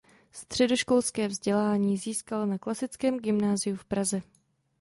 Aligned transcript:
Středoškolské 0.31 1.27
vzdělání 1.27 1.97
získal 1.97 2.47
na 2.47 2.57
klasickém 2.57 3.19
gymnáziu 3.19 3.75
v 3.75 3.85
Praze. 3.85 4.21